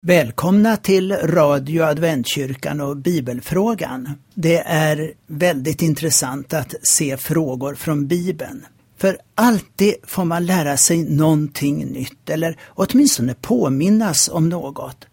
Välkomna 0.00 0.76
till 0.76 1.12
Radio 1.12 1.82
Adventkyrkan 1.82 2.80
och 2.80 2.96
Bibelfrågan. 2.96 4.12
Det 4.34 4.58
är 4.58 5.12
väldigt 5.26 5.82
intressant 5.82 6.54
att 6.54 6.74
se 6.82 7.16
frågor 7.16 7.74
från 7.74 8.06
Bibeln. 8.06 8.66
För 8.96 9.18
alltid 9.34 9.94
får 10.06 10.24
man 10.24 10.46
lära 10.46 10.76
sig 10.76 11.04
någonting 11.04 11.86
nytt, 11.86 12.30
eller 12.30 12.58
åtminstone 12.68 13.34
påminnas 13.34 14.28
om 14.28 14.48
något. 14.48 15.06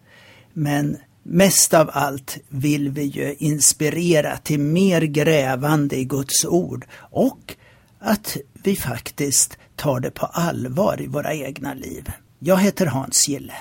Men 0.53 0.97
mest 1.23 1.73
av 1.73 1.89
allt 1.93 2.37
vill 2.49 2.89
vi 2.89 3.03
ju 3.03 3.35
inspirera 3.39 4.37
till 4.37 4.59
mer 4.59 5.01
grävande 5.01 5.95
i 5.95 6.05
Guds 6.05 6.45
ord 6.45 6.85
och 6.97 7.55
att 7.99 8.37
vi 8.63 8.75
faktiskt 8.75 9.57
tar 9.75 9.99
det 9.99 10.11
på 10.11 10.25
allvar 10.25 11.01
i 11.01 11.07
våra 11.07 11.33
egna 11.33 11.73
liv. 11.73 12.11
Jag 12.39 12.57
heter 12.57 12.85
Hans 12.85 13.27
Gille. 13.27 13.53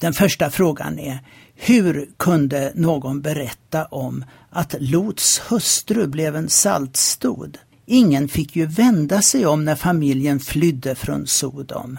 Den 0.00 0.12
första 0.12 0.50
frågan 0.50 0.98
är, 0.98 1.18
hur 1.54 2.08
kunde 2.16 2.72
någon 2.74 3.20
berätta 3.20 3.84
om 3.84 4.24
att 4.50 4.74
Lots 4.78 5.38
hustru 5.48 6.06
blev 6.06 6.36
en 6.36 6.48
saltstod? 6.48 7.58
Ingen 7.86 8.28
fick 8.28 8.56
ju 8.56 8.66
vända 8.66 9.22
sig 9.22 9.46
om 9.46 9.64
när 9.64 9.74
familjen 9.74 10.40
flydde 10.40 10.94
från 10.94 11.26
Sodom. 11.26 11.98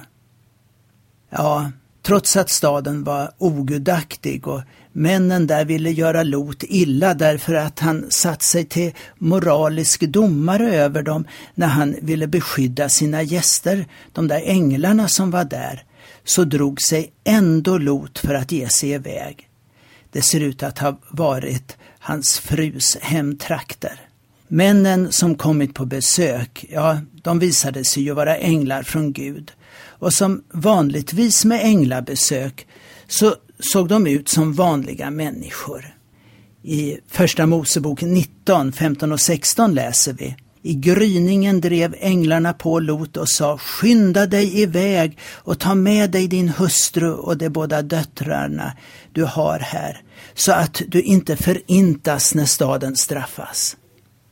Ja, 1.29 1.71
trots 2.01 2.37
att 2.37 2.49
staden 2.49 3.03
var 3.03 3.31
ogudaktig 3.37 4.47
och 4.47 4.61
männen 4.91 5.47
där 5.47 5.65
ville 5.65 5.91
göra 5.91 6.23
Lot 6.23 6.63
illa 6.63 7.13
därför 7.13 7.53
att 7.53 7.79
han 7.79 8.05
satt 8.09 8.41
sig 8.41 8.65
till 8.65 8.91
moralisk 9.17 10.01
domare 10.01 10.75
över 10.75 11.03
dem 11.03 11.25
när 11.55 11.67
han 11.67 11.95
ville 12.01 12.27
beskydda 12.27 12.89
sina 12.89 13.21
gäster, 13.21 13.85
de 14.13 14.27
där 14.27 14.41
änglarna 14.45 15.07
som 15.07 15.31
var 15.31 15.43
där, 15.43 15.83
så 16.23 16.43
drog 16.43 16.81
sig 16.81 17.11
ändå 17.23 17.77
Lot 17.77 18.19
för 18.19 18.33
att 18.33 18.51
ge 18.51 18.69
sig 18.69 18.91
iväg. 18.91 19.49
Det 20.11 20.21
ser 20.21 20.39
ut 20.39 20.63
att 20.63 20.79
ha 20.79 20.99
varit 21.09 21.77
hans 21.99 22.39
frus 22.39 22.97
hemtrakter. 23.01 23.99
Männen 24.47 25.11
som 25.11 25.35
kommit 25.35 25.73
på 25.73 25.85
besök, 25.85 26.65
ja, 26.69 26.99
de 27.23 27.39
visade 27.39 27.83
sig 27.83 28.03
ju 28.03 28.13
vara 28.13 28.37
änglar 28.37 28.83
från 28.83 29.13
Gud. 29.13 29.51
Och 29.83 30.13
som 30.13 30.43
vanligtvis 30.53 31.45
med 31.45 31.59
änglabesök 31.63 32.67
så 33.07 33.35
såg 33.59 33.87
de 33.87 34.07
ut 34.07 34.29
som 34.29 34.53
vanliga 34.53 35.11
människor. 35.11 35.95
I 36.63 36.97
Första 37.07 37.45
Mosebok 37.45 38.01
19, 38.01 38.71
15 38.71 39.11
och 39.11 39.21
16 39.21 39.73
läser 39.73 40.13
vi 40.13 40.35
i 40.63 40.73
gryningen 40.73 41.61
drev 41.61 41.95
änglarna 41.99 42.53
på 42.53 42.79
Lot 42.79 43.17
och 43.17 43.29
sa 43.29 43.57
Skynda 43.57 44.25
dig 44.25 44.61
iväg 44.61 45.17
och 45.35 45.59
ta 45.59 45.75
med 45.75 46.11
dig 46.11 46.27
din 46.27 46.49
hustru 46.49 47.11
och 47.11 47.37
de 47.37 47.49
båda 47.49 47.81
döttrarna 47.81 48.73
du 49.11 49.23
har 49.23 49.59
här, 49.59 50.01
så 50.33 50.51
att 50.51 50.81
du 50.87 51.01
inte 51.01 51.35
förintas 51.35 52.35
när 52.35 52.45
staden 52.45 52.95
straffas. 52.95 53.77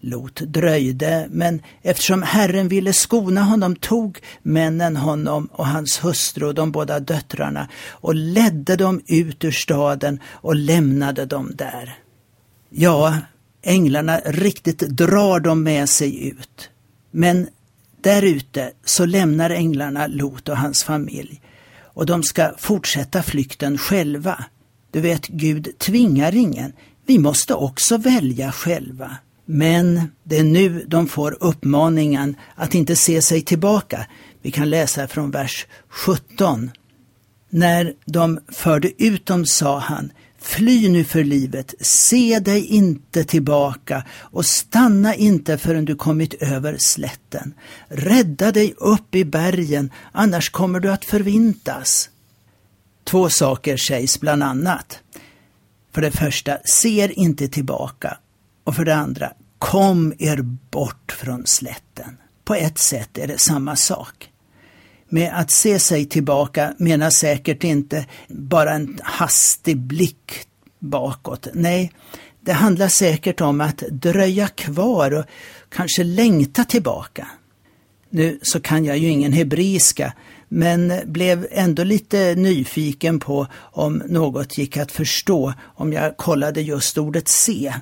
Lot 0.01 0.35
dröjde, 0.35 1.27
men 1.31 1.61
eftersom 1.81 2.23
Herren 2.23 2.67
ville 2.67 2.93
skona 2.93 3.41
honom 3.41 3.75
tog 3.75 4.17
männen 4.43 4.95
honom 4.95 5.49
och 5.51 5.67
hans 5.67 6.03
hustru 6.03 6.47
och 6.47 6.55
de 6.55 6.71
båda 6.71 6.99
döttrarna 6.99 7.67
och 7.89 8.15
ledde 8.15 8.75
dem 8.75 9.01
ut 9.07 9.43
ur 9.43 9.51
staden 9.51 10.19
och 10.25 10.55
lämnade 10.55 11.25
dem 11.25 11.51
där. 11.55 11.97
Ja, 12.69 13.17
änglarna 13.61 14.21
riktigt 14.25 14.79
drar 14.79 15.39
dem 15.39 15.63
med 15.63 15.89
sig 15.89 16.27
ut. 16.27 16.69
Men 17.11 17.47
där 18.01 18.21
ute 18.21 18.71
så 18.85 19.05
lämnar 19.05 19.49
änglarna 19.49 20.07
Lot 20.07 20.49
och 20.49 20.57
hans 20.57 20.83
familj 20.83 21.41
och 21.99 22.05
de 22.05 22.23
ska 22.23 22.53
fortsätta 22.57 23.23
flykten 23.23 23.77
själva. 23.77 24.45
Du 24.91 25.01
vet, 25.01 25.27
Gud 25.27 25.77
tvingar 25.77 26.35
ingen. 26.35 26.73
Vi 27.05 27.17
måste 27.17 27.53
också 27.53 27.97
välja 27.97 28.51
själva. 28.51 29.17
Men 29.45 30.11
det 30.23 30.37
är 30.37 30.43
nu 30.43 30.85
de 30.87 31.07
får 31.07 31.37
uppmaningen 31.39 32.35
att 32.55 32.75
inte 32.75 32.95
se 32.95 33.21
sig 33.21 33.41
tillbaka. 33.41 34.05
Vi 34.41 34.51
kan 34.51 34.69
läsa 34.69 35.07
från 35.07 35.31
vers 35.31 35.67
17. 35.89 36.71
När 37.49 37.93
de 38.05 38.39
förde 38.51 39.03
ut 39.03 39.25
dem 39.25 39.45
sa 39.45 39.79
han, 39.79 40.11
Fly 40.41 40.89
nu 40.89 41.03
för 41.03 41.23
livet, 41.23 41.73
se 41.79 42.39
dig 42.39 42.65
inte 42.65 43.23
tillbaka 43.23 44.05
och 44.11 44.45
stanna 44.45 45.15
inte 45.15 45.57
förrän 45.57 45.85
du 45.85 45.95
kommit 45.95 46.33
över 46.33 46.77
slätten. 46.79 47.53
Rädda 47.87 48.51
dig 48.51 48.73
upp 48.77 49.15
i 49.15 49.25
bergen, 49.25 49.91
annars 50.11 50.49
kommer 50.49 50.79
du 50.79 50.91
att 50.91 51.05
förvintas. 51.05 52.09
Två 53.03 53.29
saker 53.29 53.77
sägs 53.77 54.19
bland 54.19 54.43
annat. 54.43 54.99
För 55.93 56.01
det 56.01 56.11
första, 56.11 56.57
ser 56.65 57.19
inte 57.19 57.47
tillbaka. 57.47 58.17
Och 58.63 58.75
för 58.75 58.85
det 58.85 58.95
andra, 58.95 59.33
kom 59.59 60.13
er 60.19 60.37
bort 60.71 61.11
från 61.11 61.47
slätten. 61.47 62.17
På 62.43 62.55
ett 62.55 62.77
sätt 62.77 63.17
är 63.17 63.27
det 63.27 63.39
samma 63.39 63.75
sak. 63.75 64.28
Med 65.09 65.31
att 65.33 65.51
se 65.51 65.79
sig 65.79 66.05
tillbaka 66.05 66.73
menar 66.77 67.09
säkert 67.09 67.63
inte 67.63 68.05
bara 68.27 68.73
en 68.73 68.99
hastig 69.03 69.77
blick 69.77 70.47
bakåt. 70.79 71.47
Nej, 71.53 71.91
det 72.41 72.53
handlar 72.53 72.87
säkert 72.87 73.41
om 73.41 73.61
att 73.61 73.77
dröja 73.77 74.47
kvar 74.47 75.11
och 75.11 75.25
kanske 75.69 76.03
längta 76.03 76.63
tillbaka. 76.63 77.27
Nu 78.09 78.39
så 78.41 78.59
kan 78.59 78.85
jag 78.85 78.97
ju 78.97 79.07
ingen 79.07 79.33
hebreiska, 79.33 80.13
men 80.47 80.93
blev 81.05 81.47
ändå 81.51 81.83
lite 81.83 82.35
nyfiken 82.35 83.19
på 83.19 83.47
om 83.55 84.03
något 84.07 84.57
gick 84.57 84.77
att 84.77 84.91
förstå 84.91 85.53
om 85.61 85.93
jag 85.93 86.17
kollade 86.17 86.61
just 86.61 86.97
ordet 86.97 87.27
se. 87.27 87.73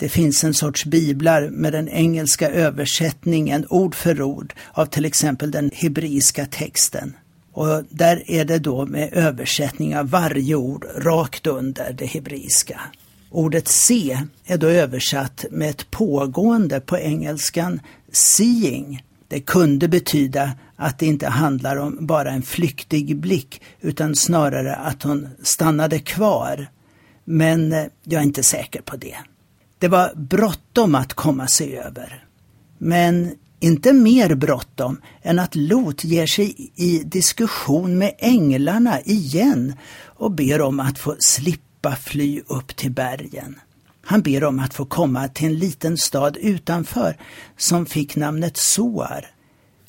Det 0.00 0.08
finns 0.08 0.44
en 0.44 0.54
sorts 0.54 0.84
biblar 0.84 1.48
med 1.50 1.72
den 1.72 1.88
engelska 1.88 2.50
översättningen 2.50 3.66
ord 3.68 3.94
för 3.94 4.22
ord 4.22 4.54
av 4.72 4.86
till 4.86 5.04
exempel 5.04 5.50
den 5.50 5.70
hebreiska 5.74 6.46
texten. 6.46 7.16
Och 7.52 7.84
där 7.90 8.30
är 8.30 8.44
det 8.44 8.58
då 8.58 8.86
med 8.86 9.08
översättning 9.12 9.96
av 9.96 10.10
varje 10.10 10.54
ord 10.54 10.84
rakt 10.96 11.46
under 11.46 11.92
det 11.92 12.06
hebreiska. 12.06 12.80
Ordet 13.30 13.68
se 13.68 14.18
är 14.46 14.58
då 14.58 14.66
översatt 14.66 15.44
med 15.50 15.70
ett 15.70 15.90
pågående 15.90 16.80
på 16.80 16.98
engelskan 16.98 17.80
seeing. 18.12 19.02
Det 19.28 19.40
kunde 19.40 19.88
betyda 19.88 20.52
att 20.76 20.98
det 20.98 21.06
inte 21.06 21.28
handlar 21.28 21.76
om 21.76 21.98
bara 22.00 22.30
en 22.30 22.42
flyktig 22.42 23.16
blick 23.16 23.62
utan 23.80 24.16
snarare 24.16 24.74
att 24.74 25.02
hon 25.02 25.28
stannade 25.42 25.98
kvar. 25.98 26.70
Men 27.24 27.72
eh, 27.72 27.84
jag 28.04 28.20
är 28.20 28.26
inte 28.26 28.42
säker 28.42 28.80
på 28.82 28.96
det. 28.96 29.16
Det 29.80 29.88
var 29.88 30.12
bråttom 30.14 30.94
att 30.94 31.14
komma 31.14 31.46
sig 31.46 31.78
över. 31.78 32.24
Men 32.78 33.34
inte 33.60 33.92
mer 33.92 34.34
bråttom 34.34 35.00
än 35.22 35.38
att 35.38 35.54
Lot 35.54 36.04
ger 36.04 36.26
sig 36.26 36.70
i 36.76 36.98
diskussion 36.98 37.98
med 37.98 38.14
änglarna 38.18 39.00
igen 39.00 39.74
och 40.04 40.32
ber 40.32 40.60
om 40.60 40.80
att 40.80 40.98
få 40.98 41.16
slippa 41.18 41.96
fly 41.96 42.42
upp 42.46 42.76
till 42.76 42.90
bergen. 42.90 43.60
Han 44.04 44.22
ber 44.22 44.44
om 44.44 44.58
att 44.58 44.74
få 44.74 44.84
komma 44.84 45.28
till 45.28 45.46
en 45.46 45.58
liten 45.58 45.96
stad 45.96 46.36
utanför 46.36 47.16
som 47.56 47.86
fick 47.86 48.16
namnet 48.16 48.56
Soar. 48.56 49.26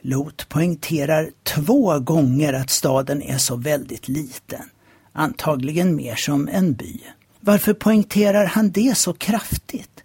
Lot 0.02 0.50
poängterar 0.50 1.30
två 1.44 2.00
gånger 2.00 2.54
att 2.54 2.70
staden 2.70 3.22
är 3.22 3.38
så 3.38 3.56
väldigt 3.56 4.08
liten, 4.08 4.70
antagligen 5.14 5.96
mer 5.96 6.16
som 6.16 6.48
en 6.48 6.74
by. 6.74 7.02
Varför 7.42 7.74
poängterar 7.74 8.46
han 8.46 8.72
det 8.72 8.98
så 8.98 9.14
kraftigt? 9.14 10.04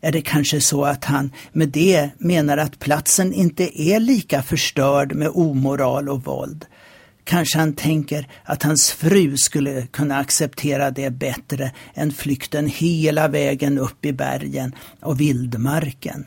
Är 0.00 0.12
det 0.12 0.22
kanske 0.22 0.60
så 0.60 0.84
att 0.84 1.04
han 1.04 1.32
med 1.52 1.68
det 1.68 2.10
menar 2.18 2.56
att 2.56 2.78
platsen 2.78 3.32
inte 3.32 3.82
är 3.82 4.00
lika 4.00 4.42
förstörd 4.42 5.14
med 5.14 5.28
omoral 5.28 6.08
och 6.08 6.24
våld? 6.24 6.66
Kanske 7.24 7.58
han 7.58 7.72
tänker 7.72 8.28
att 8.44 8.62
hans 8.62 8.90
fru 8.92 9.36
skulle 9.36 9.86
kunna 9.86 10.18
acceptera 10.18 10.90
det 10.90 11.10
bättre 11.10 11.72
än 11.94 12.12
flykten 12.12 12.66
hela 12.66 13.28
vägen 13.28 13.78
upp 13.78 14.04
i 14.04 14.12
bergen 14.12 14.74
och 15.00 15.20
vildmarken. 15.20 16.24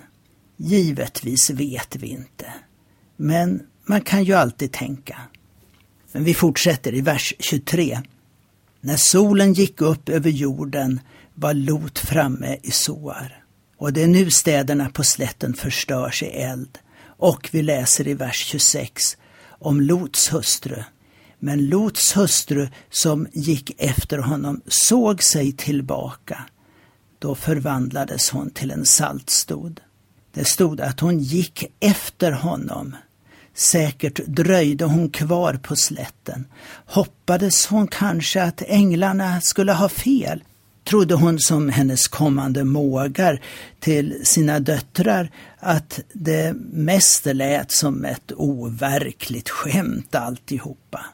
Givetvis 0.57 1.49
vet 1.49 1.95
vi 1.95 2.07
inte. 2.07 2.53
Men 3.17 3.61
man 3.85 4.01
kan 4.01 4.23
ju 4.23 4.33
alltid 4.33 4.71
tänka. 4.71 5.17
Men 6.11 6.23
vi 6.23 6.33
fortsätter 6.33 6.93
i 6.93 7.01
vers 7.01 7.33
23. 7.39 7.99
När 8.87 8.97
solen 8.97 9.53
gick 9.53 9.81
upp 9.81 10.09
över 10.09 10.29
jorden 10.29 10.99
var 11.33 11.53
Lot 11.53 11.99
framme 11.99 12.57
i 12.63 12.71
Soar. 12.71 13.43
Och 13.77 13.93
det 13.93 14.03
är 14.03 14.07
nu 14.07 14.31
städerna 14.31 14.89
på 14.89 15.03
slätten 15.03 15.53
förstörs 15.53 16.23
i 16.23 16.25
eld. 16.25 16.77
Och 17.17 17.49
vi 17.51 17.61
läser 17.61 18.07
i 18.07 18.13
vers 18.13 18.45
26 18.45 19.17
om 19.49 19.81
Lots 19.81 20.33
hustru. 20.33 20.83
Men 21.39 21.69
Lots 21.69 22.17
hustru 22.17 22.67
som 22.89 23.27
gick 23.33 23.75
efter 23.77 24.17
honom 24.17 24.61
såg 24.67 25.23
sig 25.23 25.51
tillbaka. 25.51 26.45
Då 27.19 27.35
förvandlades 27.35 28.29
hon 28.29 28.49
till 28.49 28.71
en 28.71 28.85
saltstod. 28.85 29.81
Det 30.33 30.45
stod 30.45 30.81
att 30.81 30.99
hon 30.99 31.19
gick 31.19 31.63
efter 31.79 32.31
honom. 32.31 32.95
Säkert 33.57 34.19
dröjde 34.25 34.85
hon 34.85 35.09
kvar 35.09 35.53
på 35.53 35.75
slätten. 35.75 36.45
Hoppades 36.85 37.65
hon 37.65 37.87
kanske 37.87 38.43
att 38.43 38.61
änglarna 38.67 39.41
skulle 39.41 39.73
ha 39.73 39.89
fel? 39.89 40.43
Trodde 40.83 41.15
hon 41.15 41.39
som 41.39 41.69
hennes 41.69 42.07
kommande 42.07 42.63
mågar 42.63 43.41
till 43.79 44.21
sina 44.23 44.59
döttrar 44.59 45.31
att 45.59 45.99
det 46.13 46.53
mest 46.71 47.25
lät 47.25 47.71
som 47.71 48.05
ett 48.05 48.31
overkligt 48.35 49.49
skämt 49.49 50.15
alltihopa. 50.15 51.05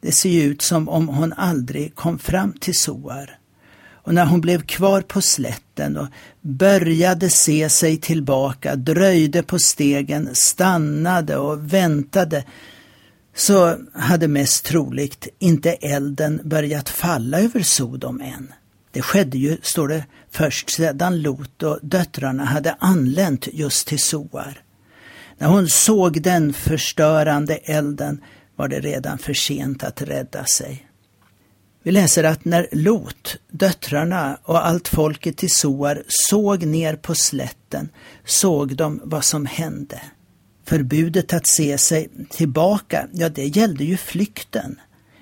Det 0.00 0.12
ser 0.12 0.30
ju 0.30 0.42
ut 0.42 0.62
som 0.62 0.88
om 0.88 1.08
hon 1.08 1.32
aldrig 1.32 1.94
kom 1.94 2.18
fram 2.18 2.52
till 2.52 2.78
Soar. 2.78 3.38
Och 4.08 4.14
när 4.14 4.26
hon 4.26 4.40
blev 4.40 4.62
kvar 4.62 5.00
på 5.00 5.20
slätten 5.20 5.96
och 5.96 6.06
började 6.40 7.30
se 7.30 7.68
sig 7.68 7.96
tillbaka, 7.96 8.76
dröjde 8.76 9.42
på 9.42 9.58
stegen, 9.58 10.28
stannade 10.32 11.36
och 11.36 11.72
väntade, 11.72 12.44
så 13.36 13.76
hade 13.94 14.28
mest 14.28 14.64
troligt 14.64 15.28
inte 15.38 15.72
elden 15.72 16.40
börjat 16.44 16.88
falla 16.88 17.40
över 17.40 17.62
Sodom 17.62 18.20
än. 18.20 18.52
Det 18.92 19.02
skedde 19.02 19.38
ju, 19.38 19.56
står 19.62 19.88
det, 19.88 20.04
först 20.30 20.70
sedan 20.70 21.22
Lot 21.22 21.62
och 21.62 21.78
döttrarna 21.82 22.44
hade 22.44 22.76
anlänt 22.78 23.48
just 23.52 23.86
till 23.86 23.98
Soar. 23.98 24.62
När 25.38 25.48
hon 25.48 25.68
såg 25.68 26.22
den 26.22 26.52
förstörande 26.52 27.54
elden 27.54 28.20
var 28.56 28.68
det 28.68 28.80
redan 28.80 29.18
för 29.18 29.34
sent 29.34 29.84
att 29.84 30.02
rädda 30.02 30.44
sig. 30.44 30.87
Vi 31.82 31.92
läser 31.92 32.24
att 32.24 32.44
när 32.44 32.68
Lot, 32.72 33.36
döttrarna 33.50 34.38
och 34.42 34.66
allt 34.66 34.88
folket 34.88 35.44
i 35.44 35.48
Soar 35.48 36.02
såg 36.08 36.66
ner 36.66 36.96
på 36.96 37.14
slätten 37.14 37.88
såg 38.24 38.76
de 38.76 39.00
vad 39.04 39.24
som 39.24 39.46
hände. 39.46 40.00
Förbudet 40.66 41.32
att 41.32 41.46
se 41.46 41.78
sig 41.78 42.08
tillbaka, 42.30 43.08
ja 43.12 43.28
det 43.28 43.56
gällde 43.56 43.84
ju 43.84 43.96
flykten. 43.96 44.80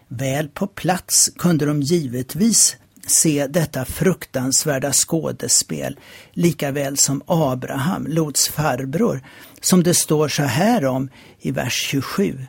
Väl 0.09 0.49
på 0.49 0.67
plats 0.67 1.31
kunde 1.39 1.67
de 1.67 1.83
givetvis 1.83 2.77
se 3.07 3.47
detta 3.47 3.85
fruktansvärda 3.85 4.93
skådespel, 4.93 5.99
lika 6.33 6.71
väl 6.71 6.97
som 6.97 7.23
Abraham, 7.27 8.07
Lots 8.07 8.49
farbror, 8.49 9.21
som 9.61 9.83
det 9.83 9.95
står 9.95 10.29
så 10.29 10.43
här 10.43 10.85
om 10.85 11.11
i 11.41 11.51
vers 11.51 11.87
27. 11.91 12.47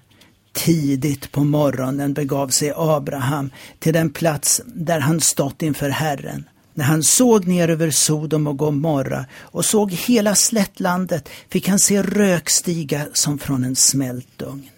Tidigt 0.58 1.32
på 1.32 1.44
morgonen 1.44 2.14
begav 2.14 2.48
sig 2.48 2.74
Abraham 2.76 3.50
till 3.80 3.94
den 3.94 4.10
plats 4.10 4.62
där 4.66 5.00
han 5.00 5.22
stått 5.22 5.62
inför 5.62 5.90
Herren. 5.90 6.50
När 6.74 6.86
han 6.86 7.04
såg 7.04 7.48
ner 7.48 7.70
över 7.70 7.92
Sodom 7.92 8.48
och 8.48 8.58
Gomorra 8.58 9.26
och 9.40 9.66
såg 9.66 9.92
hela 9.92 10.36
slättlandet 10.36 11.30
fick 11.50 11.68
han 11.68 11.80
se 11.80 12.02
rök 12.02 12.50
stiga 12.50 13.08
som 13.14 13.40
från 13.40 13.64
en 13.64 13.76
smältugn. 13.76 14.70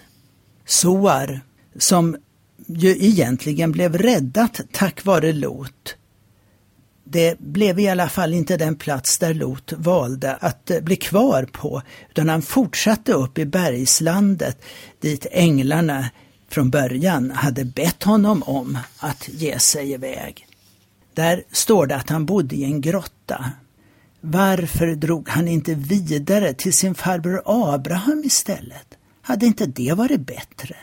Soar, 0.65 1.41
som 1.77 2.17
ju 2.67 2.89
egentligen 2.89 3.71
blev 3.71 3.97
räddat 3.97 4.61
tack 4.71 5.05
vare 5.05 5.33
Lot. 5.33 5.95
Det 7.11 7.39
blev 7.39 7.79
i 7.79 7.89
alla 7.89 8.09
fall 8.09 8.33
inte 8.33 8.57
den 8.57 8.75
plats 8.75 9.17
där 9.17 9.33
Lot 9.33 9.73
valde 9.73 10.35
att 10.35 10.71
eh, 10.71 10.79
bli 10.79 10.95
kvar 10.95 11.43
på, 11.51 11.81
utan 12.09 12.29
han 12.29 12.41
fortsatte 12.41 13.13
upp 13.13 13.37
i 13.37 13.45
bergslandet 13.45 14.61
dit 14.99 15.25
änglarna 15.31 16.09
från 16.49 16.69
början 16.69 17.31
hade 17.31 17.65
bett 17.65 18.03
honom 18.03 18.43
om 18.43 18.77
att 18.99 19.29
ge 19.29 19.59
sig 19.59 19.91
iväg. 19.91 20.47
Där 21.13 21.43
står 21.51 21.87
det 21.87 21.95
att 21.95 22.09
han 22.09 22.25
bodde 22.25 22.55
i 22.55 22.63
en 22.63 22.81
grotta. 22.81 23.51
Varför 24.21 24.95
drog 24.95 25.29
han 25.29 25.47
inte 25.47 25.73
vidare 25.73 26.53
till 26.53 26.73
sin 26.73 26.95
farbror 26.95 27.41
Abraham 27.45 28.23
istället? 28.25 28.97
Hade 29.21 29.45
inte 29.45 29.65
det 29.65 29.93
varit 29.93 30.21
bättre? 30.21 30.75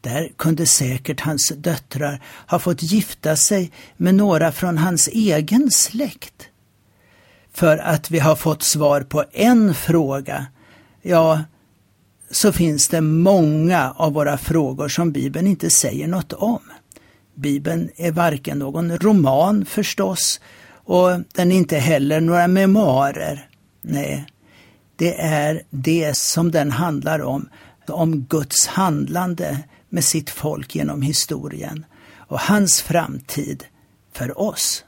Där 0.00 0.32
kunde 0.38 0.66
säkert 0.66 1.20
hans 1.20 1.52
döttrar 1.56 2.22
ha 2.46 2.58
fått 2.58 2.82
gifta 2.82 3.36
sig 3.36 3.72
med 3.96 4.14
några 4.14 4.52
från 4.52 4.78
hans 4.78 5.08
egen 5.08 5.70
släkt. 5.70 6.48
För 7.52 7.78
att 7.78 8.10
vi 8.10 8.18
har 8.18 8.36
fått 8.36 8.62
svar 8.62 9.00
på 9.00 9.24
en 9.32 9.74
fråga, 9.74 10.46
ja, 11.02 11.40
så 12.30 12.52
finns 12.52 12.88
det 12.88 13.00
många 13.00 13.92
av 13.96 14.12
våra 14.12 14.38
frågor 14.38 14.88
som 14.88 15.12
Bibeln 15.12 15.46
inte 15.46 15.70
säger 15.70 16.08
något 16.08 16.32
om. 16.32 16.60
Bibeln 17.34 17.90
är 17.96 18.12
varken 18.12 18.58
någon 18.58 18.98
roman 18.98 19.64
förstås, 19.64 20.40
och 20.84 21.10
den 21.34 21.52
är 21.52 21.56
inte 21.56 21.76
heller 21.76 22.20
några 22.20 22.48
memoarer. 22.48 23.48
Nej, 23.82 24.26
det 24.96 25.20
är 25.20 25.62
det 25.70 26.16
som 26.16 26.50
den 26.50 26.70
handlar 26.70 27.22
om, 27.22 27.48
om 27.90 28.24
Guds 28.24 28.66
handlande 28.66 29.58
med 29.88 30.04
sitt 30.04 30.30
folk 30.30 30.74
genom 30.74 31.02
historien 31.02 31.86
och 32.16 32.40
hans 32.40 32.82
framtid 32.82 33.64
för 34.12 34.40
oss. 34.40 34.84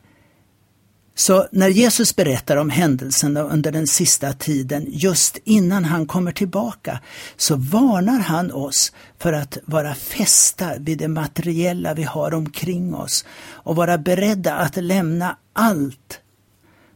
Så 1.16 1.46
när 1.52 1.68
Jesus 1.68 2.16
berättar 2.16 2.56
om 2.56 2.70
händelserna 2.70 3.40
under 3.40 3.72
den 3.72 3.86
sista 3.86 4.32
tiden, 4.32 4.86
just 4.88 5.38
innan 5.44 5.84
han 5.84 6.06
kommer 6.06 6.32
tillbaka, 6.32 7.00
så 7.36 7.56
varnar 7.56 8.18
han 8.18 8.52
oss 8.52 8.92
för 9.18 9.32
att 9.32 9.58
vara 9.64 9.94
fästa 9.94 10.78
vid 10.78 10.98
det 10.98 11.08
materiella 11.08 11.94
vi 11.94 12.02
har 12.02 12.34
omkring 12.34 12.94
oss 12.94 13.24
och 13.50 13.76
vara 13.76 13.98
beredda 13.98 14.54
att 14.54 14.76
lämna 14.76 15.36
allt. 15.52 16.20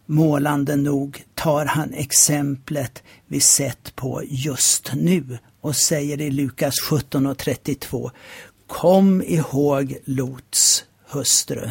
Målande 0.06 0.76
nog 0.76 1.24
tar 1.34 1.64
han 1.64 1.94
exemplet 1.94 3.02
vi 3.26 3.40
sett 3.40 3.96
på 3.96 4.22
just 4.26 4.92
nu 4.94 5.38
och 5.60 5.76
säger 5.76 6.20
i 6.20 6.30
Lukas 6.30 6.80
17 6.80 7.26
och 7.26 7.38
32 7.38 8.10
Kom 8.66 9.22
ihåg 9.22 9.96
Lots 10.04 10.84
hustru. 11.10 11.70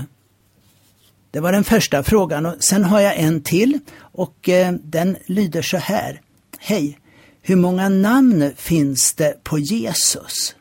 Det 1.31 1.39
var 1.39 1.51
den 1.51 1.63
första 1.63 2.03
frågan 2.03 2.45
och 2.45 2.55
sen 2.59 2.83
har 2.83 2.99
jag 2.99 3.17
en 3.17 3.41
till 3.41 3.79
och 3.99 4.49
eh, 4.49 4.73
den 4.83 5.17
lyder 5.25 5.61
så 5.61 5.77
här. 5.77 6.21
Hej! 6.59 6.99
Hur 7.41 7.55
många 7.55 7.89
namn 7.89 8.51
finns 8.55 9.13
det 9.13 9.43
på 9.43 9.59
Jesus? 9.59 10.55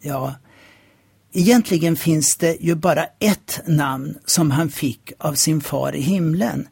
Ja, 0.00 0.34
egentligen 1.32 1.96
finns 1.96 2.36
det 2.36 2.56
ju 2.60 2.74
bara 2.74 3.06
ett 3.18 3.60
namn 3.66 4.18
som 4.24 4.50
han 4.50 4.70
fick 4.70 5.12
av 5.18 5.34
sin 5.34 5.60
far 5.60 5.96
i 5.96 6.00
himlen. 6.00 6.68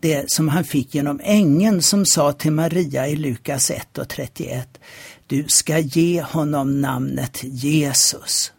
Det 0.00 0.30
som 0.30 0.48
han 0.48 0.64
fick 0.64 0.94
genom 0.94 1.20
ängeln 1.24 1.82
som 1.82 2.06
sa 2.06 2.32
till 2.32 2.52
Maria 2.52 3.08
i 3.08 3.16
Lukas 3.16 3.70
1 3.70 3.98
och 3.98 4.08
31. 4.08 4.78
Du 5.28 5.44
ska 5.48 5.78
ge 5.78 6.22
honom 6.22 6.80
namnet 6.80 7.40
Jesus. 7.42 8.52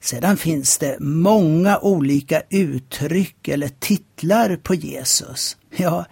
Sedan 0.00 0.36
finns 0.36 0.78
det 0.78 0.96
många 1.00 1.78
olika 1.78 2.42
uttryck 2.50 3.48
eller 3.48 3.68
titlar 3.68 4.56
på 4.56 4.74
Jesus. 4.74 5.56
Ja, 5.76 6.04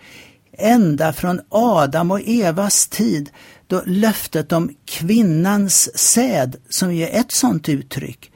ända 0.53 1.13
från 1.13 1.41
Adam 1.49 2.11
och 2.11 2.21
Evas 2.21 2.89
tid 2.89 3.31
då 3.67 3.83
löftet 3.87 4.53
om 4.53 4.77
kvinnans 4.85 5.99
säd, 5.99 6.57
som 6.69 6.95
ju 6.95 7.03
är 7.03 7.21
ett 7.21 7.33
sådant 7.33 7.69
uttryck, 7.69 8.33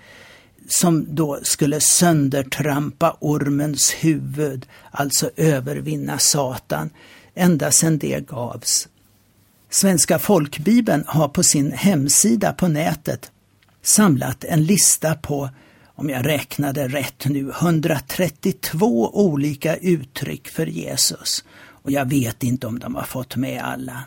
som 0.68 1.14
då 1.14 1.40
skulle 1.42 1.80
söndertrampa 1.80 3.16
ormens 3.20 3.90
huvud, 3.90 4.66
alltså 4.90 5.30
övervinna 5.36 6.18
Satan, 6.18 6.90
ända 7.34 7.70
sedan 7.70 7.98
det 7.98 8.26
gavs. 8.26 8.88
Svenska 9.72 10.18
folkbibeln 10.18 11.04
har 11.06 11.28
på 11.28 11.42
sin 11.42 11.72
hemsida 11.72 12.52
på 12.52 12.68
nätet 12.68 13.32
samlat 13.82 14.44
en 14.44 14.64
lista 14.64 15.14
på, 15.14 15.50
om 15.94 16.10
jag 16.10 16.26
räknade 16.26 16.88
rätt 16.88 17.24
nu, 17.24 17.50
132 17.50 19.10
olika 19.14 19.76
uttryck 19.76 20.48
för 20.48 20.66
Jesus. 20.66 21.44
Och 21.82 21.90
jag 21.90 22.08
vet 22.08 22.42
inte 22.42 22.66
om 22.66 22.78
de 22.78 22.94
har 22.94 23.04
fått 23.04 23.36
med 23.36 23.62
alla. 23.62 24.04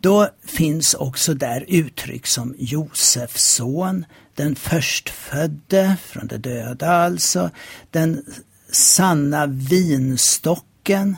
Då 0.00 0.28
finns 0.46 0.94
också 0.94 1.34
där 1.34 1.64
uttryck 1.68 2.26
som 2.26 2.54
Josefs 2.58 3.44
son, 3.44 4.04
den 4.34 4.56
förstfödde 4.56 5.96
från 6.02 6.26
de 6.26 6.36
döda 6.36 6.90
alltså, 6.90 7.50
den 7.90 8.24
sanna 8.72 9.46
vinstocken, 9.46 11.16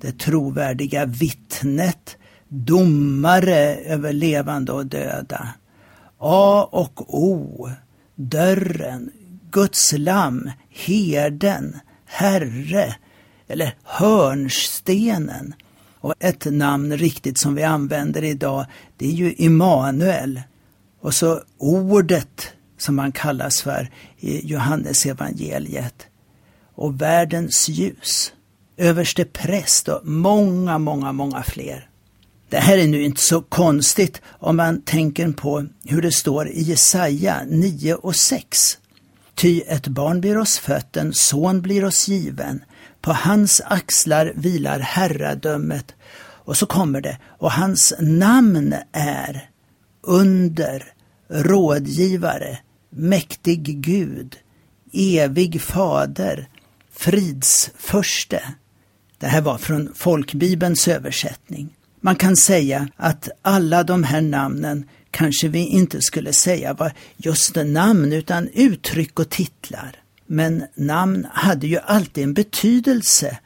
det 0.00 0.18
trovärdiga 0.18 1.06
vittnet, 1.06 2.16
domare 2.50 3.76
över 3.76 4.12
levande 4.12 4.72
och 4.72 4.86
döda. 4.86 5.48
A 6.18 6.68
och 6.70 7.14
O, 7.14 7.70
dörren, 8.14 9.10
Guds 9.50 9.92
lam, 9.96 10.50
herden, 10.70 11.78
Herre 12.06 12.94
eller 13.48 13.74
hörnstenen. 13.82 15.54
Och 16.00 16.14
ett 16.18 16.44
namn 16.44 16.96
riktigt 16.96 17.40
som 17.40 17.54
vi 17.54 17.62
använder 17.62 18.24
idag, 18.24 18.66
det 18.96 19.06
är 19.06 19.12
ju 19.12 19.32
Immanuel. 19.32 20.42
Och 21.00 21.14
så 21.14 21.40
ordet 21.58 22.52
som 22.78 22.98
han 22.98 23.12
kallas 23.12 23.62
för 23.62 23.90
i 24.18 24.46
Johannes 24.46 25.06
evangeliet. 25.06 26.06
Och 26.74 27.00
världens 27.00 27.68
ljus, 27.68 28.32
överste 28.76 29.24
präst 29.24 29.88
och 29.88 30.06
många, 30.06 30.78
många, 30.78 31.12
många 31.12 31.42
fler. 31.42 31.89
Det 32.50 32.58
här 32.58 32.78
är 32.78 32.86
nu 32.86 33.02
inte 33.02 33.20
så 33.20 33.42
konstigt 33.42 34.20
om 34.28 34.56
man 34.56 34.82
tänker 34.82 35.32
på 35.32 35.66
hur 35.84 36.02
det 36.02 36.12
står 36.12 36.48
i 36.48 36.62
Jesaja 36.62 37.42
9 37.46 37.94
och 37.94 38.16
6. 38.16 38.78
Ty 39.34 39.60
ett 39.60 39.88
barn 39.88 40.20
blir 40.20 40.38
oss 40.38 40.58
fött, 40.58 40.96
en 40.96 41.12
son 41.12 41.62
blir 41.62 41.84
oss 41.84 42.08
given. 42.08 42.64
På 43.00 43.12
hans 43.12 43.60
axlar 43.64 44.32
vilar 44.36 44.78
herradömet. 44.78 45.94
Och 46.44 46.56
så 46.56 46.66
kommer 46.66 47.00
det, 47.00 47.18
och 47.38 47.52
hans 47.52 47.94
namn 48.00 48.74
är 48.92 49.50
under, 50.02 50.84
rådgivare, 51.28 52.58
mäktig 52.90 53.80
Gud, 53.80 54.36
evig 54.92 55.60
fader, 55.60 56.48
fridsförste. 56.92 58.42
Det 59.18 59.26
här 59.26 59.40
var 59.40 59.58
från 59.58 59.92
folkbibelns 59.94 60.88
översättning. 60.88 61.76
Man 62.00 62.16
kan 62.16 62.36
säga 62.36 62.88
att 62.96 63.28
alla 63.42 63.84
de 63.84 64.04
här 64.04 64.20
namnen 64.20 64.84
kanske 65.10 65.48
vi 65.48 65.58
inte 65.58 66.00
skulle 66.00 66.32
säga 66.32 66.74
var 66.74 66.92
just 67.16 67.56
namn 67.56 68.12
utan 68.12 68.48
uttryck 68.54 69.18
och 69.18 69.28
titlar. 69.28 69.96
Men 70.26 70.64
namn 70.74 71.26
hade 71.32 71.66
ju 71.66 71.78
alltid 71.78 72.24
en 72.24 72.34
betydelse 72.34 73.38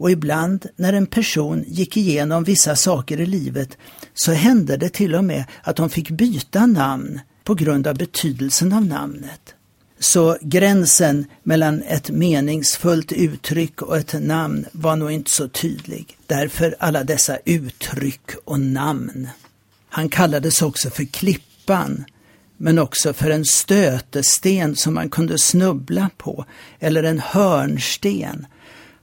och 0.00 0.10
ibland 0.10 0.66
när 0.76 0.92
en 0.92 1.06
person 1.06 1.64
gick 1.66 1.96
igenom 1.96 2.44
vissa 2.44 2.76
saker 2.76 3.20
i 3.20 3.26
livet 3.26 3.78
så 4.14 4.32
hände 4.32 4.76
det 4.76 4.88
till 4.88 5.14
och 5.14 5.24
med 5.24 5.44
att 5.62 5.76
de 5.76 5.90
fick 5.90 6.10
byta 6.10 6.66
namn 6.66 7.20
på 7.44 7.54
grund 7.54 7.86
av 7.86 7.96
betydelsen 7.96 8.72
av 8.72 8.86
namnet. 8.86 9.54
Så 10.02 10.38
gränsen 10.40 11.26
mellan 11.42 11.82
ett 11.82 12.10
meningsfullt 12.10 13.12
uttryck 13.12 13.82
och 13.82 13.96
ett 13.96 14.14
namn 14.20 14.66
var 14.72 14.96
nog 14.96 15.10
inte 15.10 15.30
så 15.30 15.48
tydlig. 15.48 16.16
Därför 16.26 16.76
alla 16.78 17.04
dessa 17.04 17.38
uttryck 17.44 18.30
och 18.44 18.60
namn. 18.60 19.28
Han 19.88 20.08
kallades 20.08 20.62
också 20.62 20.90
för 20.90 21.04
Klippan, 21.04 22.04
men 22.56 22.78
också 22.78 23.12
för 23.12 23.30
en 23.30 23.44
stötesten 23.44 24.76
som 24.76 24.94
man 24.94 25.10
kunde 25.10 25.38
snubbla 25.38 26.10
på, 26.16 26.44
eller 26.78 27.02
en 27.02 27.18
hörnsten. 27.18 28.46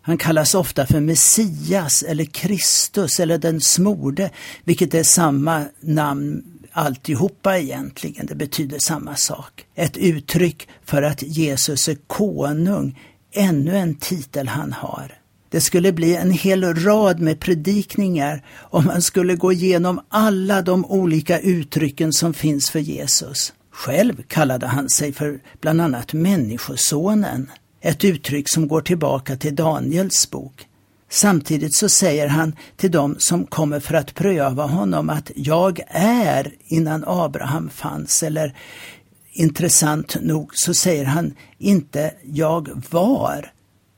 Han 0.02 0.18
kallas 0.18 0.56
ofta 0.56 0.86
för 0.86 1.00
Messias 1.00 2.04
eller 2.04 2.26
Kristus 2.26 3.20
eller 3.20 3.38
den 3.38 3.62
smorde, 3.62 4.30
vilket 4.64 4.94
är 4.94 5.04
samma 5.04 5.66
namn 5.80 6.44
alltihopa 6.78 7.58
egentligen. 7.58 8.26
Det 8.26 8.36
betyder 8.36 8.80
samma 8.80 9.16
sak. 9.16 9.66
Ett 9.76 9.98
uttryck 9.98 10.68
för 10.86 11.02
att 11.02 11.22
Jesus 11.22 11.88
är 11.88 11.98
konung, 12.08 13.00
ännu 13.34 13.78
en 13.78 13.96
titel 13.96 14.48
han 14.48 14.74
har. 14.74 15.18
Det 15.50 15.62
skulle 15.62 15.92
bli 15.92 16.16
en 16.16 16.32
hel 16.32 16.76
rad 16.76 17.20
med 17.20 17.40
predikningar 17.40 18.46
om 18.60 18.86
man 18.86 19.02
skulle 19.02 19.36
gå 19.36 19.52
igenom 19.52 20.02
alla 20.10 20.62
de 20.62 20.86
olika 20.86 21.40
uttrycken 21.40 22.14
som 22.14 22.34
finns 22.34 22.70
för 22.70 22.80
Jesus. 22.80 23.54
Själv 23.72 24.24
kallade 24.28 24.68
han 24.68 24.90
sig 24.90 25.14
för 25.14 25.40
bland 25.62 25.82
annat 25.82 26.14
Människosonen, 26.14 27.52
ett 27.82 28.04
uttryck 28.04 28.46
som 28.50 28.68
går 28.68 28.82
tillbaka 28.82 29.38
till 29.38 29.56
Daniels 29.56 30.32
bok. 30.32 30.68
Samtidigt 31.10 31.76
så 31.76 31.90
säger 31.90 32.28
han 32.28 32.56
till 32.76 32.92
dem 32.92 33.16
som 33.20 33.46
kommer 33.46 33.80
för 33.80 33.94
att 33.94 34.16
pröva 34.16 34.66
honom 34.66 35.10
att 35.10 35.32
jag 35.36 35.82
är 35.88 36.56
innan 36.66 37.04
Abraham 37.08 37.70
fanns 37.70 38.24
eller 38.24 38.56
intressant 39.32 40.18
nog 40.22 40.52
så 40.54 40.74
säger 40.74 41.06
han 41.06 41.34
inte 41.58 42.14
jag 42.24 42.84
var 42.90 43.52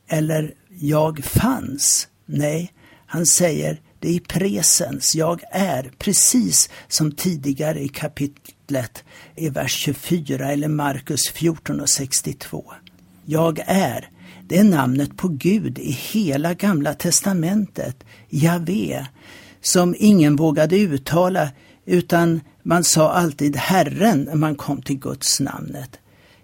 eller 0.07 0.53
jag 0.69 1.23
fanns. 1.23 2.07
Nej, 2.25 2.73
han 3.05 3.25
säger 3.25 3.81
det 3.99 4.09
i 4.09 4.19
presens, 4.19 5.15
jag 5.15 5.41
är, 5.51 5.91
precis 5.97 6.69
som 6.87 7.11
tidigare 7.11 7.79
i 7.79 7.87
kapitlet 7.87 9.03
i 9.35 9.49
vers 9.49 9.71
24 9.73 10.51
eller 10.51 10.67
Markus 10.67 11.29
14 11.29 11.81
och 11.81 11.89
62. 11.89 12.73
Jag 13.25 13.59
är, 13.65 14.09
det 14.47 14.57
är 14.57 14.63
namnet 14.63 15.17
på 15.17 15.27
Gud 15.27 15.79
i 15.79 15.91
hela 15.91 16.53
gamla 16.53 16.93
testamentet, 16.93 18.03
Javé, 18.29 19.05
som 19.61 19.95
ingen 19.97 20.35
vågade 20.35 20.77
uttala 20.77 21.49
utan 21.85 22.41
man 22.63 22.83
sa 22.83 23.11
alltid 23.11 23.55
Herren 23.55 24.21
när 24.21 24.35
man 24.35 24.55
kom 24.55 24.81
till 24.81 24.99
Guds 24.99 25.39
namnet. 25.39 25.99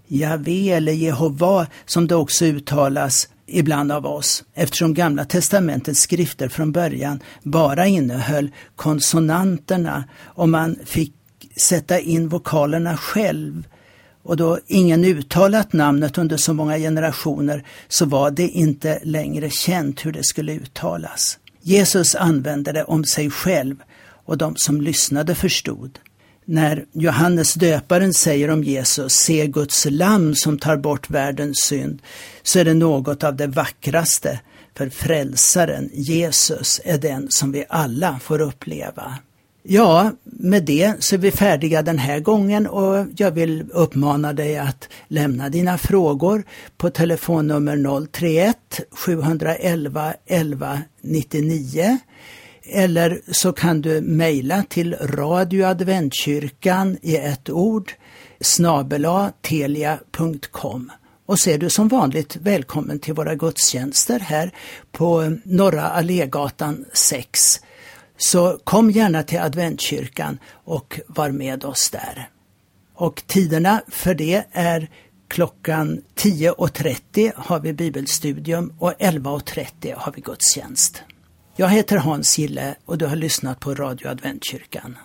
Javé 0.08 0.72
eller 0.72 0.94
Jehova 0.94 1.68
som 1.86 2.08
det 2.08 2.16
också 2.16 2.46
uttalas 2.46 3.30
ibland 3.48 3.92
av 3.92 4.06
oss 4.06 4.44
eftersom 4.54 4.94
Gamla 4.94 5.26
testamentets 5.26 6.02
skrifter 6.02 6.50
från 6.50 6.72
början 6.72 7.20
bara 7.44 7.88
innehöll 7.88 8.52
konsonanterna 8.76 10.04
och 10.24 10.50
man 10.50 10.80
fick 10.86 11.14
sätta 11.56 12.00
in 12.00 12.30
vokalerna 12.30 12.98
själv 12.98 13.68
och 14.26 14.38
då 14.38 14.60
ingen 14.68 15.06
uttalat 15.06 15.74
namnet 15.74 16.18
under 16.18 16.38
så 16.38 16.54
många 16.54 16.78
generationer 16.78 17.64
så 17.88 18.06
var 18.06 18.32
det 18.32 18.48
inte 18.48 19.00
längre 19.04 19.50
känt 19.50 20.06
hur 20.06 20.12
det 20.12 20.24
skulle 20.24 20.54
uttalas. 20.54 21.40
Jesus 21.62 22.16
använde 22.16 22.72
det 22.72 22.84
om 22.84 23.04
sig 23.04 23.30
själv 23.30 23.76
och 24.26 24.38
de 24.38 24.56
som 24.56 24.82
lyssnade 24.82 25.36
förstod. 25.36 26.00
När 26.46 26.86
Johannes 26.92 27.54
döparen 27.54 28.14
säger 28.14 28.50
om 28.50 28.64
Jesus, 28.64 29.14
se 29.14 29.48
Guds 29.48 29.88
lamm 29.90 30.36
som 30.36 30.58
tar 30.58 30.78
bort 30.78 31.10
världens 31.10 31.58
synd, 31.58 32.02
så 32.44 32.60
är 32.60 32.66
det 32.66 32.74
något 32.74 33.24
av 33.24 33.36
det 33.36 33.48
vackraste, 33.48 34.40
för 34.78 34.90
frälsaren, 34.90 35.90
Jesus, 35.94 36.82
är 36.84 36.98
den 36.98 37.28
som 37.30 37.52
vi 37.52 37.66
alla 37.70 38.20
får 38.24 38.42
uppleva. 38.42 39.18
Ja, 39.68 40.12
med 40.24 40.64
det 40.64 40.94
så 41.00 41.16
är 41.16 41.20
vi 41.20 41.32
färdiga 41.32 41.82
den 41.82 41.98
här 41.98 42.20
gången 42.20 42.68
och 42.68 43.06
jag 43.18 43.32
vill 43.32 43.66
uppmana 43.72 44.34
dig 44.34 44.58
att 44.58 44.90
lämna 45.08 45.50
dina 45.50 45.78
frågor 45.78 46.44
på 46.78 46.90
telefonnummer 46.90 48.08
031 48.08 48.58
711 48.92 50.14
11 50.26 50.82
99 51.02 51.98
eller 52.64 53.22
så 53.32 53.54
kan 53.54 53.82
du 53.82 54.02
mejla 54.02 54.64
till 54.70 54.96
radioadventkyrkan 55.02 56.98
i 57.02 57.16
ett 57.16 57.50
ord 57.50 57.94
snabela 58.42 59.32
telia.com. 59.42 60.92
Och 61.26 61.40
så 61.40 61.50
är 61.50 61.58
du 61.58 61.70
som 61.70 61.88
vanligt 61.88 62.36
välkommen 62.36 63.00
till 63.00 63.14
våra 63.14 63.36
gudstjänster 63.36 64.20
här 64.20 64.52
på 64.92 65.38
Norra 65.44 65.84
Allégatan 65.84 66.86
6. 66.94 67.60
Så 68.18 68.60
kom 68.64 68.92
gärna 68.92 69.24
till 69.24 69.40
adventkyrkan 69.40 70.40
och 70.52 71.00
var 71.08 71.32
med 71.32 71.66
oss 71.66 71.90
där. 71.90 72.30
Och 72.96 73.24
tiderna 73.28 73.82
för 73.88 74.14
det 74.14 74.44
är 74.52 74.90
klockan 75.28 76.02
10.30 76.16 77.32
har 77.36 77.60
vi 77.60 77.74
bibelstudium 77.74 78.74
och 78.80 78.94
11.30 78.94 79.96
har 79.98 80.12
vi 80.12 80.22
gudstjänst. 80.22 81.04
Jag 81.56 81.70
heter 81.70 81.98
Hans 81.98 82.38
Gille 82.38 82.76
och 82.86 82.98
du 82.98 83.06
har 83.06 83.16
lyssnat 83.16 83.60
på 83.60 83.76
Radio 83.76 84.08
Adventkyrkan. 84.08 84.98